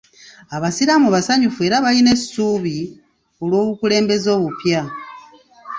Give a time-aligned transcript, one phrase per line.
[0.55, 2.77] Abasiraamu basanyufu era balina essuubi
[3.41, 4.81] olw'obukulembeze obupya.